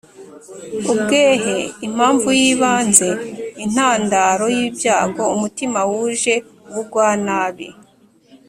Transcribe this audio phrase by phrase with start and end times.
[0.91, 1.57] ubwehe:
[1.87, 3.09] impamvu y’ibanze,
[3.65, 6.33] intandaro y’ibyago; umutima wuje
[6.69, 7.67] ubugwanabi;